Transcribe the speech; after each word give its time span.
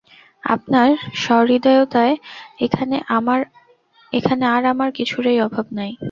আপনার 0.45 0.89
সহৃদয়তায় 1.17 2.15
এখানে 4.11 4.45
আর 4.51 4.63
আমার 4.71 4.89
কিছুরই 4.97 5.37
অভাব 5.47 5.65
নাই। 5.71 5.91